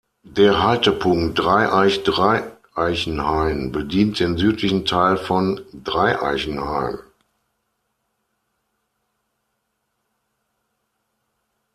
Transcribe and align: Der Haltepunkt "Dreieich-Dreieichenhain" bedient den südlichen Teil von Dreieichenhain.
Der 0.25 0.63
Haltepunkt 0.63 1.37
"Dreieich-Dreieichenhain" 1.37 3.71
bedient 3.71 4.19
den 4.19 4.35
südlichen 4.35 4.83
Teil 4.83 5.15
von 5.15 5.61
Dreieichenhain. 5.75 6.97